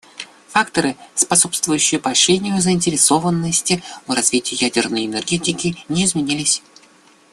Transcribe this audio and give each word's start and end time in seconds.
Факторы, 0.47 0.95
способствующие 1.13 2.01
поощрению 2.01 2.59
заинтересованности 2.59 3.83
в 4.07 4.13
развитии 4.13 4.55
ядерной 4.59 5.05
энергетики, 5.05 5.77
не 5.89 6.05
изменились. 6.05 6.63